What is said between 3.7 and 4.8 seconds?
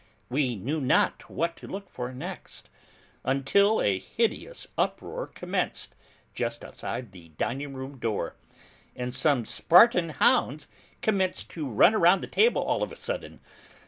a hideous